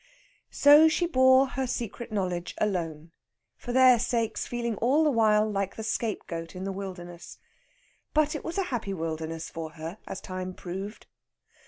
So 0.49 0.87
she 0.87 1.05
bore 1.05 1.49
her 1.49 1.67
secret 1.67 2.11
knowledge 2.11 2.55
alone, 2.57 3.11
for 3.55 3.71
their 3.71 3.99
sakes 3.99 4.47
feeling 4.47 4.75
all 4.77 5.03
the 5.03 5.11
while 5.11 5.47
like 5.47 5.75
the 5.75 5.83
scapegoat 5.83 6.55
in 6.55 6.63
the 6.63 6.71
wilderness. 6.71 7.37
But 8.11 8.33
it 8.33 8.43
was 8.43 8.57
a 8.57 8.63
happy 8.73 8.95
wilderness 8.95 9.51
for 9.51 9.73
her, 9.73 9.99
as 10.07 10.19
time 10.19 10.55
proved. 10.55 11.05